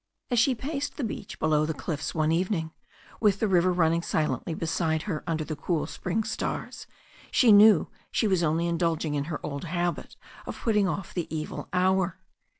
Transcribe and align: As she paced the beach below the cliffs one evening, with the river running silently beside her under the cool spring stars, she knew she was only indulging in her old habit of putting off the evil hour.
As 0.31 0.39
she 0.39 0.55
paced 0.55 0.97
the 0.97 1.03
beach 1.03 1.37
below 1.37 1.63
the 1.63 1.75
cliffs 1.75 2.15
one 2.15 2.31
evening, 2.31 2.71
with 3.19 3.39
the 3.39 3.47
river 3.47 3.71
running 3.71 4.01
silently 4.01 4.55
beside 4.55 5.03
her 5.03 5.23
under 5.27 5.43
the 5.43 5.55
cool 5.55 5.85
spring 5.85 6.23
stars, 6.23 6.87
she 7.29 7.51
knew 7.51 7.87
she 8.09 8.27
was 8.27 8.41
only 8.41 8.65
indulging 8.65 9.13
in 9.13 9.25
her 9.25 9.39
old 9.45 9.65
habit 9.65 10.15
of 10.47 10.59
putting 10.61 10.87
off 10.87 11.13
the 11.13 11.27
evil 11.29 11.69
hour. 11.71 12.17